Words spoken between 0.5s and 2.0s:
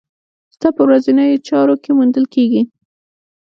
ستا په ورځنيو چارو کې